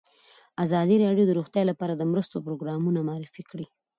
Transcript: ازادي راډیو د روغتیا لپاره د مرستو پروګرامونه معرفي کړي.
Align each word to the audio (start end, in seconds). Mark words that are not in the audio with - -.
ازادي 0.65 0.95
راډیو 1.03 1.25
د 1.27 1.31
روغتیا 1.39 1.63
لپاره 1.71 1.93
د 1.95 2.01
مرستو 2.11 2.43
پروګرامونه 2.45 2.99
معرفي 3.09 3.43
کړي. 3.49 3.65